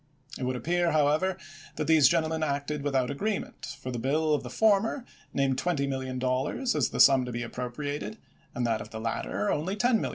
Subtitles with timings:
[0.39, 1.37] It would appear, however,
[1.75, 6.73] that these gentlemen acted with out agreement, for the bill of the former named $20,000,000
[6.75, 8.17] as the sum to be appropriated,
[8.55, 10.09] and that of the latter only $10,000,000.